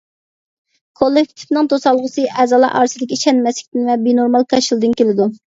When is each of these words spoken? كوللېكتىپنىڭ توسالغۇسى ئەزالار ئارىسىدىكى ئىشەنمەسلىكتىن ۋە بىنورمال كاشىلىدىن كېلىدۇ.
كوللېكتىپنىڭ 1.01 1.69
توسالغۇسى 1.75 2.25
ئەزالار 2.45 2.73
ئارىسىدىكى 2.79 3.21
ئىشەنمەسلىكتىن 3.21 3.87
ۋە 3.93 3.99
بىنورمال 4.09 4.49
كاشىلىدىن 4.57 5.01
كېلىدۇ. 5.05 5.33